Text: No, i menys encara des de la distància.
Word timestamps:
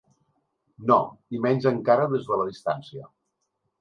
No, 0.91 0.97
i 1.37 1.41
menys 1.45 1.69
encara 1.73 2.07
des 2.15 2.27
de 2.31 2.41
la 2.43 2.49
distància. 2.51 3.07